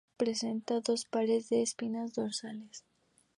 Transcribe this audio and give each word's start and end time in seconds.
El 0.01 0.07
telson 0.07 0.21
presenta 0.63 0.79
dos 0.79 1.05
pares 1.05 1.49
de 1.49 1.61
espinas 1.61 2.13
dorsales. 2.15 2.83